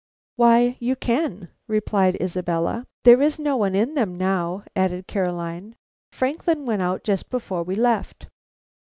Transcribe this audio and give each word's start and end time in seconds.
"Why, 0.35 0.77
you 0.79 0.95
can," 0.95 1.49
replied 1.67 2.19
Isabella. 2.19 2.87
"There 3.03 3.21
is 3.21 3.37
no 3.37 3.55
one 3.55 3.75
in 3.75 3.93
them 3.93 4.17
now," 4.17 4.63
added 4.75 5.05
Caroline, 5.05 5.75
"Franklin 6.11 6.65
went 6.65 6.81
out 6.81 7.03
just 7.03 7.29
before 7.29 7.61
we 7.61 7.75
left." 7.75 8.27